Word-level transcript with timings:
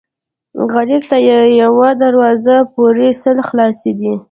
غریب 0.73 1.01
ته 1.09 1.17
یوه 1.61 1.89
دروازه 2.03 2.55
پورې 2.73 3.07
سل 3.21 3.37
خلاصې 3.49 3.91
دي 3.99 4.13